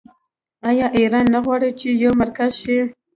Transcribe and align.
آیا 0.69 0.87
ایران 0.97 1.25
نه 1.33 1.39
غواړي 1.45 1.69
چې 1.79 1.87
یو 2.03 2.11
مرکز 2.21 2.51
شي؟ 2.61 2.77